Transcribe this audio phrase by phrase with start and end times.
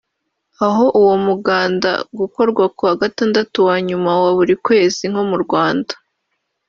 [0.65, 5.93] Aho uwo mu ganda gukorwa kuwa gatandatu wa nyuma wa buri kwezi nko mu Rwanda